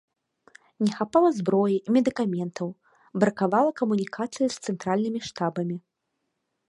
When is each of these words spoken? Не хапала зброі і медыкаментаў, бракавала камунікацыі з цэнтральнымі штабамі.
Не 0.85 0.91
хапала 0.99 1.29
зброі 1.39 1.75
і 1.75 1.89
медыкаментаў, 1.97 2.67
бракавала 3.25 3.71
камунікацыі 3.83 4.47
з 4.57 4.67
цэнтральнымі 4.67 5.19
штабамі. 5.29 5.77